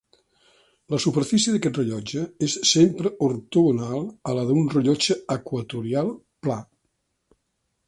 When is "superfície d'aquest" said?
1.03-1.77